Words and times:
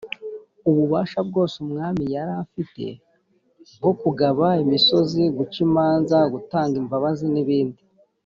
ububasha 0.69 1.19
bwose 1.27 1.55
umwami 1.65 2.03
yari 2.15 2.33
afite 2.43 2.85
nko 3.77 3.91
kugaba 4.01 4.45
imisozi 4.63 5.21
guca 5.37 5.59
imanza 5.67 6.17
gutanga 6.33 6.75
imbabazi 6.83 7.25
n’ibindi 7.35 7.81